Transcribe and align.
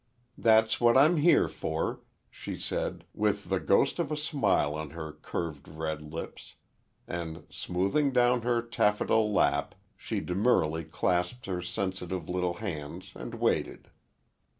"That's 0.35 0.81
what 0.81 0.97
I'm 0.97 1.17
here 1.17 1.47
for," 1.47 2.01
she 2.31 2.57
said, 2.57 3.05
with 3.13 3.49
the 3.49 3.59
ghost 3.59 3.99
of 3.99 4.11
a 4.11 4.17
smile 4.17 4.73
on 4.73 4.89
her 4.97 5.11
curved 5.11 5.67
red 5.67 6.01
lips, 6.11 6.55
and, 7.07 7.43
smoothing 7.51 8.11
down 8.11 8.41
her 8.41 8.63
taffeta 8.63 9.17
lap, 9.17 9.75
she 9.95 10.19
demurely 10.19 10.85
clasped 10.85 11.45
her 11.45 11.61
sensitive 11.61 12.27
little 12.27 12.55
hands 12.55 13.11
and 13.15 13.35
waited. 13.35 13.89